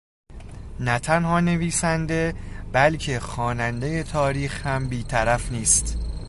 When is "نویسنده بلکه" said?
1.39-3.19